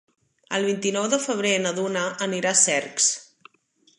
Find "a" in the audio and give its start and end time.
2.53-2.59